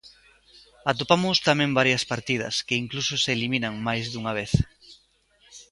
[0.91, 4.51] Atopamos tamén varias partidas que incluso se eliminan máis dunha vez.